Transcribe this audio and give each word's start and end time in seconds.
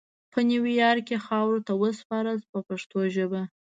په 0.31 0.39
نیویارک 0.49 1.03
کې 1.07 1.17
خاورو 1.25 1.65
ته 1.67 1.73
وسپارل 1.83 2.37
شو 2.43 2.49
په 2.53 2.59
پښتو 2.67 2.99
ژبه. 3.15 3.41